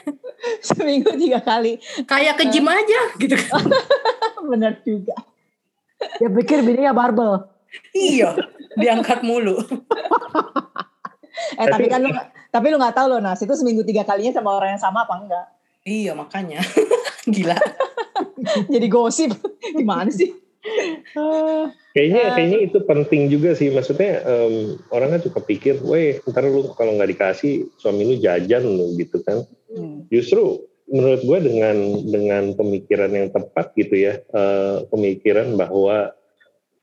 [0.60, 1.76] Seminggu tiga kali.
[2.04, 3.64] kayak ke gym aja gitu kan
[4.50, 5.14] Benar juga.
[6.16, 7.44] Dia pikir bininya barbel.
[7.92, 8.34] iya
[8.74, 9.62] diangkat mulu
[11.52, 12.10] Eh tapi Tapi- kan lu
[12.50, 15.14] tapi lu nggak tahu loh Nas itu seminggu tiga kalinya sama orang yang sama apa
[15.16, 15.46] enggak?
[15.84, 16.60] iya makanya
[17.30, 17.54] gila
[18.74, 19.32] Jadi gosip
[19.70, 20.34] gimana sih?
[21.96, 23.74] Kayaknya kayaknya itu penting juga sih.
[23.74, 28.64] Maksudnya em, orang kan suka pikir, weh ntar lu kalau nggak dikasih suami lu jajan
[28.64, 29.44] lu gitu kan.
[29.72, 30.06] hmm.
[30.14, 36.14] Justru menurut gue dengan dengan pemikiran yang tepat gitu ya, eh, pemikiran bahwa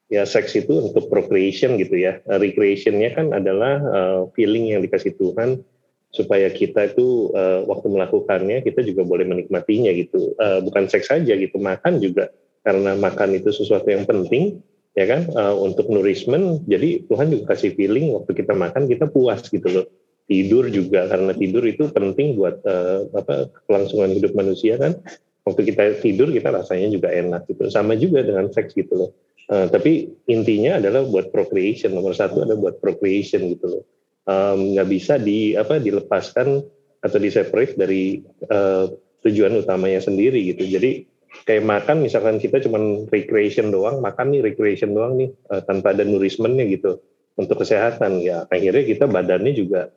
[0.07, 2.19] ya seks itu untuk procreation gitu ya.
[2.27, 5.63] Eh, Recreationnya kan adalah eh, feeling yang dikasih Tuhan
[6.11, 10.35] supaya kita itu eh, waktu melakukannya kita juga boleh menikmatinya gitu.
[10.35, 12.31] Eh, bukan seks saja gitu, makan juga
[12.67, 14.59] karena makan itu sesuatu yang penting
[14.99, 15.31] ya kan?
[15.31, 16.67] Eh, untuk nourishment.
[16.67, 19.87] Jadi Tuhan juga kasih feeling waktu kita makan kita puas gitu loh.
[20.27, 24.99] Tidur juga karena tidur itu penting buat eh, apa kelangsungan hidup manusia kan?
[25.47, 27.71] Waktu kita tidur kita rasanya juga enak gitu.
[27.71, 29.11] Sama juga dengan seks gitu loh.
[29.47, 31.95] Eh, tapi intinya adalah buat procreation.
[31.95, 33.85] Nomor satu adalah buat procreation gitu loh.
[34.27, 36.59] Nggak bisa di apa dilepaskan
[37.07, 38.85] atau diseparate dari eh,
[39.23, 40.67] tujuan utamanya sendiri gitu.
[40.67, 41.07] Jadi
[41.45, 46.07] kayak makan misalkan kita cuman recreation doang makan nih recreation doang nih eh, tanpa ada
[46.07, 47.03] nourishmentnya gitu
[47.37, 49.93] untuk kesehatan ya akhirnya kita badannya juga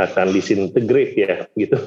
[0.00, 1.78] akan disintegrate ya gitu.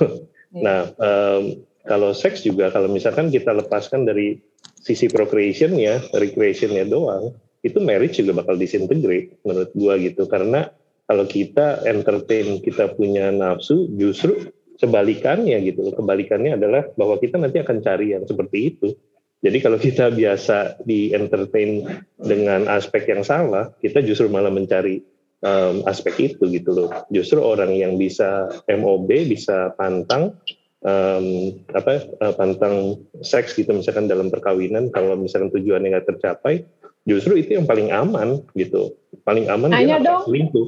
[0.54, 0.62] Iya.
[0.62, 1.44] Nah em,
[1.82, 4.38] kalau seks juga kalau misalkan kita lepaskan dari
[4.82, 10.70] sisi procreation ya, recreationnya doang, itu marriage juga bakal disintegrate menurut gua gitu karena
[11.06, 14.50] kalau kita entertain kita punya nafsu justru
[14.82, 15.94] sebalikannya gitu loh.
[15.94, 18.98] Kebalikannya adalah bahwa kita nanti akan cari yang seperti itu.
[19.42, 25.02] Jadi kalau kita biasa di entertain dengan aspek yang salah, kita justru malah mencari
[25.42, 26.90] um, aspek itu gitu loh.
[27.10, 30.38] Justru orang yang bisa MOB, bisa pantang,
[30.86, 36.62] um, apa uh, pantang seks gitu misalkan dalam perkawinan, kalau misalkan tujuannya nggak tercapai,
[37.10, 38.94] justru itu yang paling aman gitu.
[39.26, 40.68] Paling aman Nanya dia bakal selingkuh,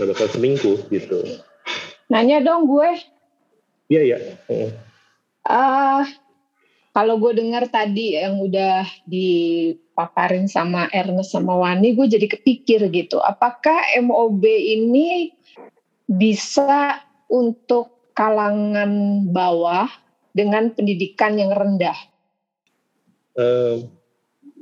[0.00, 1.18] nggak bakal selingkuh gitu.
[2.08, 2.88] Nanya dong gue,
[3.92, 4.18] Iya ya.
[4.48, 4.70] Heeh.
[5.42, 6.06] ah
[6.96, 13.20] kalau gue dengar tadi yang udah dipaparin sama Ernest sama Wani, gue jadi kepikir gitu.
[13.20, 15.32] Apakah MOB ini
[16.08, 17.00] bisa
[17.32, 19.88] untuk kalangan bawah
[20.36, 21.96] dengan pendidikan yang rendah?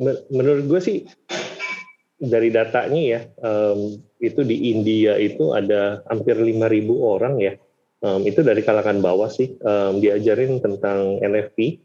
[0.01, 0.99] Men- menurut gue sih
[2.21, 7.53] dari datanya ya em, itu di India itu ada hampir 5.000 orang ya
[8.01, 9.61] Em, itu dari kalangan bawah sih.
[9.61, 11.77] Em, diajarin tentang NFP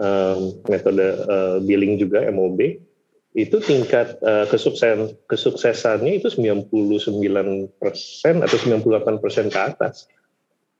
[0.00, 2.80] em, metode eh, billing juga MOB
[3.36, 7.68] itu tingkat eh, kesuksesan kesuksesannya itu 99%
[8.40, 10.08] atau 98% ke atas.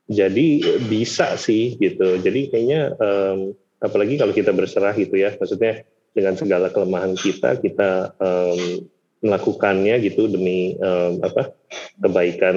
[0.09, 2.16] Jadi bisa sih gitu.
[2.24, 3.53] Jadi kayaknya em,
[3.85, 5.85] apalagi kalau kita berserah gitu ya maksudnya
[6.16, 11.50] dengan segala kelemahan kita kita em, melakukannya gitu demi em, apa
[11.98, 12.57] kebaikan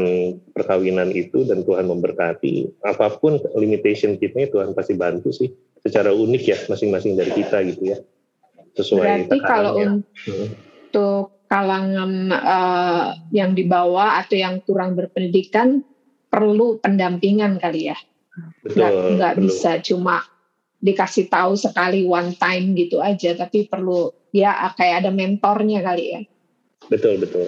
[0.53, 5.49] perkawinan itu dan Tuhan memberkati apa pun limitation kita Tuhan pasti bantu sih
[5.81, 7.97] secara unik ya masing-masing dari kita gitu ya
[8.77, 10.05] sesuai Berarti kalau tekanannya.
[10.87, 15.83] untuk kalangan eh, yang di bawah atau yang kurang berpendidikan
[16.31, 17.97] perlu pendampingan kali ya.
[18.63, 19.43] betul Nggak, nggak perlu.
[19.43, 20.23] bisa cuma
[20.79, 26.21] dikasih tahu sekali one time gitu aja, tapi perlu ya kayak ada mentornya kali ya.
[26.87, 27.47] Betul betul.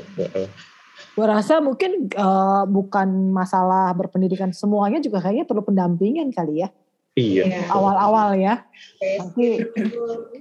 [1.13, 6.69] Gue rasa mungkin eh, bukan masalah berpendidikan semuanya juga kayaknya perlu pendampingan kali ya
[7.13, 7.69] iya Iya.
[7.69, 8.65] awal-awal ya.
[9.21, 10.33] Nanti betul.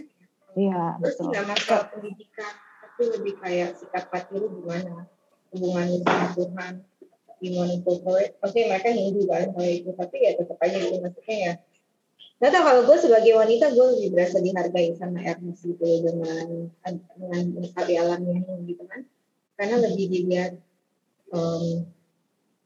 [0.56, 1.28] iya betul.
[1.28, 5.04] nggak masalah pendidikan, tapi lebih kayak sikap hati lu gimana,
[5.52, 6.72] hubungan lu sama Tuhan,
[7.40, 8.32] gimana corporate.
[8.40, 11.52] Oke mereka Hindu kan kalau itu, tapi ya tetap aja gitu maksudnya ya.
[12.42, 16.66] Gak tau kalau gue sebagai wanita gue lebih berasa dihargai sama Ernest gitu loh, dengan
[17.14, 19.06] dengan menikmati alamnya gitu kan.
[19.54, 20.58] Karena lebih dilihat
[21.30, 21.86] em,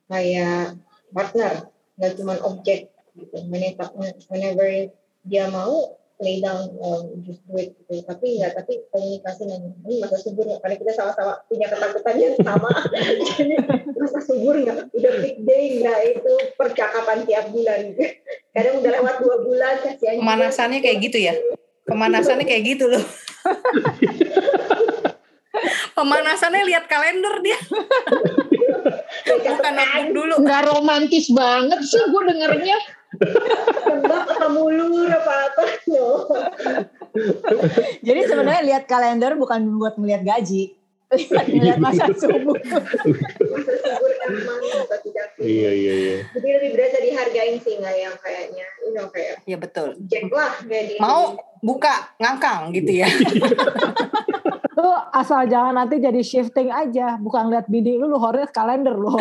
[0.09, 0.81] kayak
[1.13, 1.69] partner,
[2.01, 2.89] nggak cuma objek
[3.21, 3.37] gitu.
[3.53, 3.93] Whenever,
[4.33, 4.89] whenever
[5.29, 10.01] dia mau lay down um, just do it gitu tapi enggak tapi komunikasi nanya ini
[10.01, 12.71] masa subur nggak karena kita sama-sama punya ketakutan yang sama
[13.37, 13.55] jadi
[14.01, 17.93] masa subur nggak udah big day nggak itu percakapan tiap bulan
[18.57, 20.17] kadang udah lewat dua bulan kasihan.
[20.17, 21.37] Pemanasannya kayak gitu ya?
[21.85, 23.05] Pemanasannya kayak gitu loh.
[25.97, 27.61] Pemanasannya lihat kalender dia.
[29.29, 30.35] Bukan notebook dulu.
[30.41, 32.77] Nggak romantis banget sih gue dengernya.
[33.87, 36.07] Tembak ketemu lur apa apa no.
[38.03, 40.75] Jadi sebenarnya lihat kalender bukan buat melihat gaji,
[41.63, 42.57] lihat masa subuh.
[43.53, 46.19] masa subur emang masa tidak Iya iya iya.
[46.35, 49.95] jadi lebih berasa dihargain sih nggak yang kayaknya you know kayak Ya betul.
[50.11, 53.09] Jack lah kayak Mau buka ngangkang gitu ya.
[54.77, 59.09] Lu asal jangan nanti jadi shifting aja, bukan lihat bini lu, lu horny kalender lu.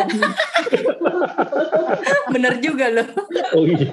[2.36, 3.08] Bener juga loh.
[3.56, 3.88] Oh iya.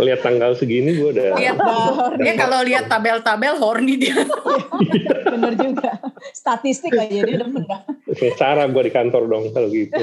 [0.00, 1.36] Lihat tanggal segini gue udah.
[1.36, 1.56] Lihat
[2.20, 4.16] dia kalau lihat tabel-tabel horny dia.
[5.32, 6.00] Bener juga.
[6.32, 7.84] Statistik aja dia demen dah.
[8.16, 9.94] Kayak cara gue di kantor dong kalau gitu.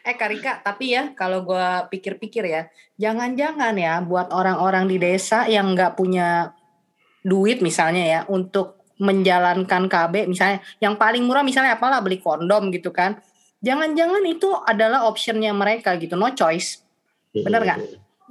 [0.00, 5.76] Eh Karika, tapi ya kalau gua pikir-pikir ya, jangan-jangan ya buat orang-orang di desa yang
[5.76, 6.56] nggak punya
[7.20, 12.92] duit misalnya ya untuk menjalankan KB misalnya yang paling murah misalnya apalah beli kondom gitu
[12.96, 13.20] kan.
[13.60, 16.80] Jangan-jangan itu adalah optionnya mereka gitu, no choice.
[17.36, 17.80] Bener nggak?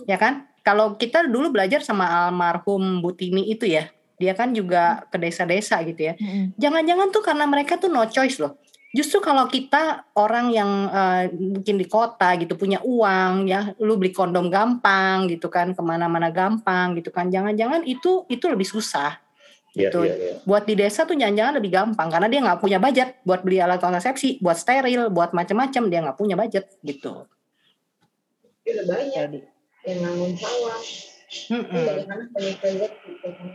[0.10, 0.49] ya kan?
[0.64, 6.12] Kalau kita dulu belajar sama almarhum Butini itu ya, dia kan juga ke desa-desa gitu
[6.12, 6.14] ya.
[6.60, 8.60] Jangan-jangan tuh karena mereka tuh no choice loh.
[8.90, 14.10] Justru kalau kita orang yang eh, mungkin di kota gitu punya uang ya, lu beli
[14.10, 17.30] kondom gampang gitu kan, ke mana-mana gampang gitu kan.
[17.30, 19.22] Jangan-jangan itu itu lebih susah.
[19.78, 20.00] Iya Gitu.
[20.02, 20.34] iya iya.
[20.42, 23.78] Buat di desa tuh jangan-jangan lebih gampang karena dia nggak punya budget buat beli alat
[23.78, 27.30] kontrasepsi, buat steril, buat macam-macam dia nggak punya budget gitu.
[28.70, 29.50] udah banyak
[29.90, 30.80] yang nganggung sawah
[31.50, 31.66] Mm-mm.
[31.66, 33.48] kan dari mana banyak banget gitu kan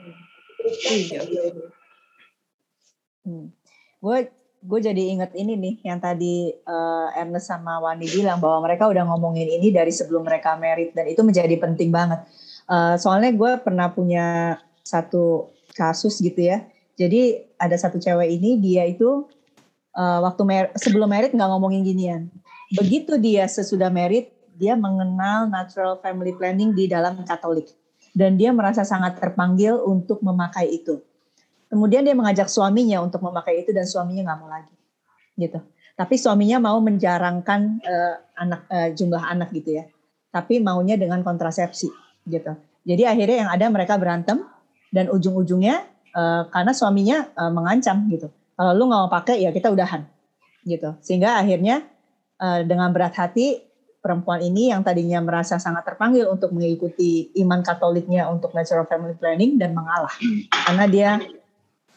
[0.59, 1.19] terus kan Iya.
[1.23, 1.67] video
[4.05, 4.29] Gue
[4.65, 9.05] gue jadi inget ini nih yang tadi eh, Ernest sama Wani bilang bahwa mereka udah
[9.09, 12.21] ngomongin ini dari sebelum mereka merit dan itu menjadi penting banget.
[12.69, 16.65] Eh, soalnya gue pernah punya satu kasus gitu ya.
[16.97, 19.25] Jadi ada satu cewek ini dia itu
[19.97, 22.23] eh, waktu mer- sebelum merit nggak ngomongin ginian.
[22.73, 27.75] Begitu dia sesudah merit dia mengenal natural family planning di dalam Katolik
[28.15, 31.03] dan dia merasa sangat terpanggil untuk memakai itu.
[31.67, 34.75] Kemudian dia mengajak suaminya untuk memakai itu dan suaminya nggak mau lagi,
[35.35, 35.59] gitu.
[35.99, 39.85] Tapi suaminya mau menjarangkan eh, anak eh, jumlah anak gitu ya.
[40.31, 41.91] Tapi maunya dengan kontrasepsi,
[42.31, 42.55] gitu.
[42.87, 44.47] Jadi akhirnya yang ada mereka berantem
[44.95, 45.83] dan ujung-ujungnya
[46.15, 48.31] eh, karena suaminya eh, mengancam gitu.
[48.55, 50.07] Kalau lu nggak mau pakai ya kita udahan,
[50.63, 50.95] gitu.
[51.03, 51.83] Sehingga akhirnya
[52.39, 53.59] eh, dengan berat hati
[54.05, 59.57] perempuan ini yang tadinya merasa sangat terpanggil untuk mengikuti iman Katoliknya untuk natural family planning
[59.57, 60.13] dan mengalah
[60.69, 61.11] karena dia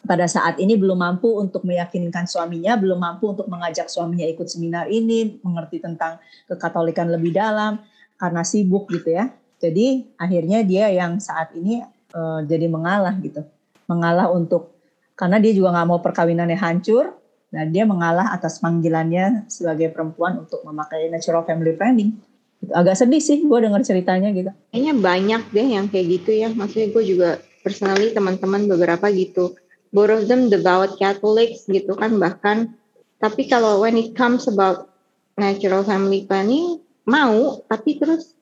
[0.08, 4.88] pada saat ini belum mampu untuk meyakinkan suaminya, belum mampu untuk mengajak suaminya ikut seminar
[4.88, 7.84] ini, mengerti tentang kekatolikan lebih dalam
[8.15, 9.28] karena sibuk gitu ya.
[9.60, 11.84] Jadi akhirnya dia yang saat ini
[12.15, 13.43] eh, jadi mengalah gitu,
[13.91, 14.80] mengalah untuk
[15.20, 17.12] karena dia juga nggak mau perkawinannya hancur,
[17.47, 22.19] dan dia mengalah atas panggilannya sebagai perempuan untuk memakai natural family planning.
[22.60, 22.71] Gitu.
[22.73, 24.49] Agak sedih sih gue dengar ceritanya gitu.
[24.73, 27.29] kayaknya banyak deh yang kayak gitu ya maksudnya gue juga
[27.62, 29.53] personally teman-teman beberapa gitu
[29.93, 32.73] both of them devout Catholics gitu kan bahkan
[33.21, 34.89] tapi kalau when it comes about
[35.38, 38.33] natural family planning mau tapi terus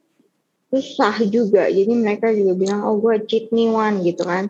[0.72, 4.48] susah juga jadi mereka juga bilang oh gue cheat nih one gitu kan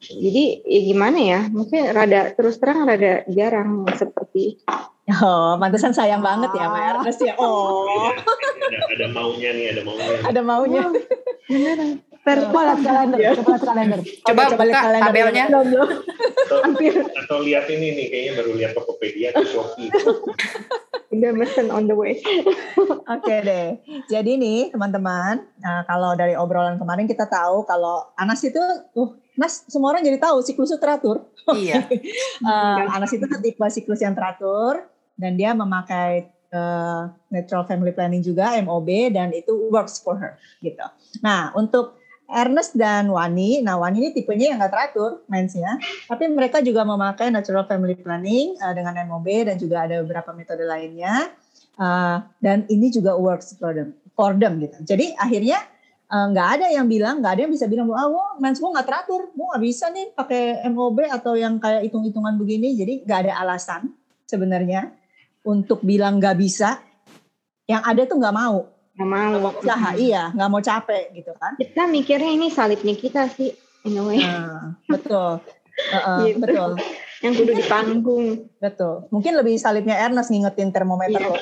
[0.00, 4.60] jadi ya gimana ya mungkin rada terus terang rada jarang seperti
[5.06, 7.38] Oh, pantesan sayang banget ya sama Ernest ya.
[7.38, 10.18] Oh, Ada, ada maunya nih, ada maunya.
[10.26, 10.82] ada maunya.
[12.26, 14.00] Coba lihat kalender, coba lihat kalender.
[14.02, 15.44] Coba lihat buka kalender tabelnya.
[15.46, 15.88] Belum, belum.
[16.42, 16.58] Atau,
[17.22, 19.94] atau lihat ini nih, kayaknya baru lihat Tokopedia atau Shopee.
[21.14, 22.18] udah mesen on the way
[23.06, 23.78] Oke deh.
[24.10, 28.58] Jadi nih teman-teman, nah, kalau dari obrolan kemarin kita tahu kalau Anas itu,
[28.98, 31.24] uh, Nas semua orang jadi tahu siklusnya teratur.
[31.46, 31.86] Iya.
[32.46, 34.84] Eh, Anas itu tipe siklus yang teratur
[35.16, 40.84] dan dia memakai eh, natural family planning juga MOB dan itu works for her gitu.
[41.24, 41.96] Nah untuk
[42.26, 45.78] Ernest dan Wani, nah Wani ini tipenya yang nggak teratur mensnya,
[46.10, 50.66] tapi mereka juga memakai natural family planning eh, dengan MOB dan juga ada beberapa metode
[50.66, 51.30] lainnya
[51.76, 54.96] Eh, dan ini juga works for them, for them gitu.
[54.96, 55.60] Jadi akhirnya
[56.06, 58.84] eh, nggak ada yang bilang, nggak ada yang bisa bilang, ah, wah, mens gue nggak
[58.84, 62.74] teratur, gue nggak bisa nih pakai MOB atau yang kayak hitung-hitungan begini.
[62.74, 63.90] Jadi nggak ada alasan
[64.24, 64.94] sebenarnya
[65.42, 66.78] untuk bilang nggak bisa.
[67.64, 68.58] Yang ada tuh nggak mau
[68.96, 69.28] Nggak mau.
[69.28, 71.52] nggak mau usaha, iya, nggak mau capek gitu kan.
[71.54, 73.52] Kita mikirnya ini salibnya kita sih.
[73.84, 74.18] In a way.
[74.18, 75.38] Nah, betul.
[75.92, 76.40] Heeh, Gitu.
[76.40, 76.70] betul,
[77.24, 78.26] Yang kudu di panggung.
[78.60, 79.08] betul.
[79.08, 81.28] Mungkin lebih salibnya Ernest ngingetin termometer Iya.
[81.32, 81.36] lo.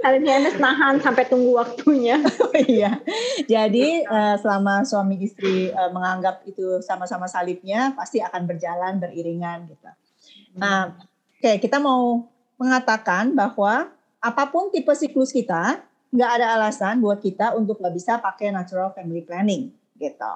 [0.00, 2.20] Salibnya Ernest nahan sampai tunggu waktunya.
[2.60, 3.00] Iya.
[3.48, 9.88] Jadi eh, selama suami istri eh, menganggap itu sama-sama salibnya, pasti akan berjalan beriringan gitu.
[10.60, 10.92] Nah,
[11.40, 12.28] oke kita mau
[12.60, 13.88] mengatakan bahwa
[14.20, 15.80] apa pun tipe siklus kita,
[16.12, 20.34] nggak ada alasan buat kita untuk nggak bisa pakai natural family planning gitu.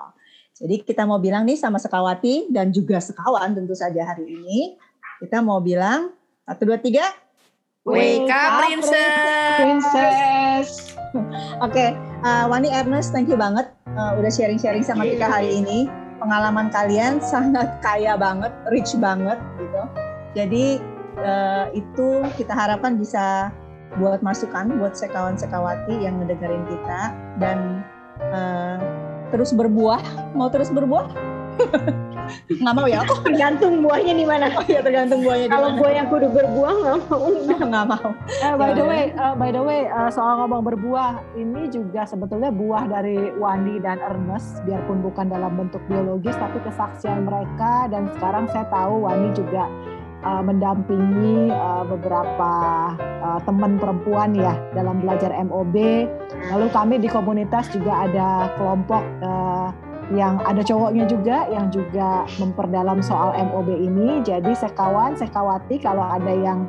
[0.55, 4.79] Jadi kita mau bilang nih sama sekawati dan juga sekawan tentu saja hari ini,
[5.19, 6.15] kita mau bilang
[6.47, 7.03] satu dua tiga.
[7.85, 9.59] Wake up, princess.
[9.61, 10.69] Princess.
[11.67, 11.93] Oke,
[12.25, 15.91] uh, Wani Ernest, thank you banget uh, udah sharing-sharing sama kita hari ini.
[16.23, 19.83] Pengalaman kalian sangat kaya banget, rich banget gitu.
[20.39, 20.65] Jadi
[21.21, 23.51] uh, itu kita harapkan bisa
[23.99, 27.01] buat masukan buat sekawan-sekawati yang ngedengerin kita
[27.39, 27.87] dan
[28.33, 28.79] uh,
[29.35, 30.31] terus berbuah.
[30.39, 31.11] Mau terus berbuah?
[32.49, 33.05] Nggak mau ya?
[33.05, 34.47] Oh, Tergantung buahnya di mana.
[34.67, 37.27] ya tergantung buahnya Kalau buah yang kudu berbuah nggak mau.
[37.71, 38.09] nggak mau.
[38.29, 42.51] Eh, by the way, eh, by the way, eh, soal ngomong berbuah, ini juga sebetulnya
[42.55, 47.89] buah dari Wandi dan Ernest, biarpun bukan dalam bentuk biologis, tapi kesaksian mereka.
[47.93, 49.69] Dan sekarang saya tahu Wandi juga
[50.25, 52.53] eh, mendampingi eh, beberapa
[52.99, 55.77] eh, teman perempuan ya dalam belajar MOB.
[56.53, 59.69] Lalu kami di komunitas juga ada kelompok eh,
[60.13, 64.21] yang ada cowoknya juga yang juga memperdalam soal MOB ini.
[64.21, 66.69] Jadi sekawan, sekawati kalau ada yang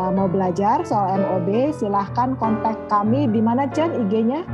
[0.00, 4.48] uh, mau belajar soal MOB, silahkan kontak kami di mana Chen IG-nya?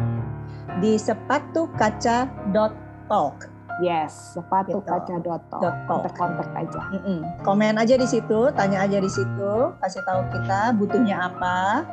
[0.82, 3.54] Di sepatukaca.talk.
[3.76, 4.88] Yes, sepatu Gitu.
[4.88, 5.84] kaca dot Dot talk.
[5.84, 6.80] Kontak-kontak aja.
[6.96, 7.28] Mm-mm.
[7.44, 9.52] Komen aja di situ, tanya aja di situ,
[9.84, 11.84] kasih tahu kita butuhnya apa.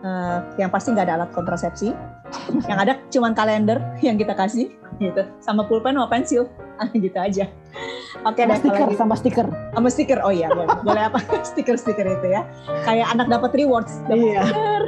[0.00, 1.92] Eh, yang pasti nggak ada alat kontrasepsi.
[2.70, 5.22] yang ada cuman kalender yang kita kasih, gitu.
[5.44, 6.48] Sama pulpen sama pensil,
[6.80, 7.44] Ah, gitu aja.
[8.24, 8.96] Oke Sama deh, kalau stiker, gitu.
[8.96, 9.46] sama stiker.
[9.76, 10.18] sama stiker.
[10.24, 10.72] Oh iya, boleh.
[10.88, 11.20] boleh apa?
[11.52, 12.48] Stiker-stiker itu ya.
[12.88, 14.00] Kayak anak dapat rewards.
[14.08, 14.42] dapat Iya.
[14.48, 14.82] stiker.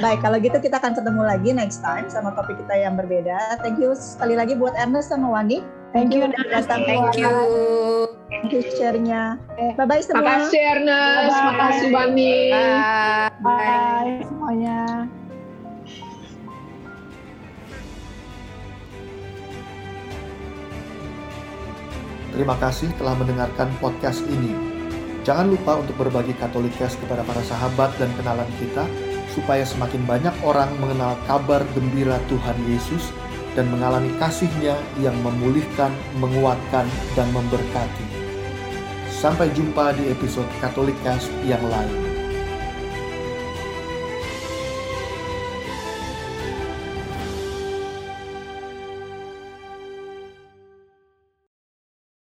[0.00, 3.60] Baik, kalau gitu kita akan ketemu lagi next time sama topik kita yang berbeda.
[3.60, 5.60] Thank you sekali lagi buat Ernest sama Wani.
[5.96, 6.28] Thank you.
[6.28, 6.84] udah datang.
[6.84, 7.32] Thank you.
[8.28, 9.40] Thank you share-nya.
[9.56, 10.20] Bye-bye semua.
[10.20, 11.48] Makasih Ernest, Bye-bye.
[11.48, 12.36] makasih Bani.
[12.52, 13.32] Bye.
[13.40, 14.78] Bye semuanya.
[22.36, 24.54] Terima kasih telah mendengarkan podcast ini.
[25.26, 28.86] Jangan lupa untuk berbagi Katolikes kepada para sahabat dan kenalan kita,
[29.34, 33.10] supaya semakin banyak orang mengenal kabar gembira Tuhan Yesus
[33.58, 35.90] dan mengalami kasih-Nya yang memulihkan,
[36.22, 36.86] menguatkan,
[37.18, 38.06] dan memberkati.
[39.10, 42.07] Sampai jumpa di episode Katolikes yang lain.